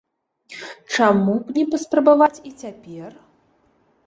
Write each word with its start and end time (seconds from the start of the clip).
Чаму 0.95 1.35
б 1.49 1.55
не 1.57 1.65
паспрабаваць 1.75 2.43
і 2.49 2.55
цяпер? 2.61 3.11